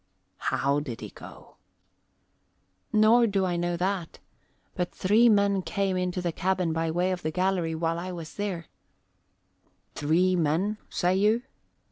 "How 0.39 0.79
did 0.79 1.01
he 1.01 1.11
go?" 1.11 1.57
"Nor 2.91 3.27
do 3.27 3.45
I 3.45 3.55
know 3.55 3.77
that. 3.77 4.17
But 4.73 4.91
three 4.91 5.29
men 5.29 5.61
came 5.61 5.95
into 5.95 6.23
the 6.23 6.31
cabin 6.31 6.73
by 6.73 6.89
way 6.89 7.11
of 7.11 7.21
the 7.21 7.29
gallery 7.29 7.75
while 7.75 7.99
I 7.99 8.11
was 8.11 8.33
there" 8.33 8.65
"Three 9.93 10.35
men, 10.35 10.79
say 10.89 11.15
you? 11.17 11.43